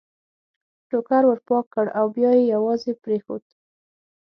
[0.89, 3.43] ټوکر ور پاک کړ او بیا یې یوازې پرېښود.